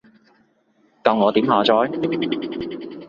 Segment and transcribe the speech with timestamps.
[1.03, 2.91] 教我點下載？